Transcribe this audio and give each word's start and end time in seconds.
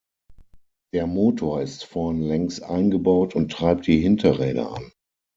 Der 0.95 1.05
Motor 1.05 1.61
ist 1.61 1.83
vorn 1.85 2.21
längs 2.23 2.59
eingebaut 2.59 3.35
und 3.35 3.51
treibt 3.51 3.85
die 3.85 3.99
Hinterräder 3.99 4.71
an. 4.71 4.91